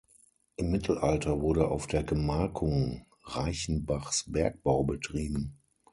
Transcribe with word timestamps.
Im 0.55 0.71
Mittelalter 0.71 1.41
wurde 1.41 1.67
auf 1.67 1.85
der 1.85 2.03
Gemarkung 2.03 3.05
Reichenbachs 3.23 4.23
Bergbau 4.31 4.83
betrieben. 4.83 5.59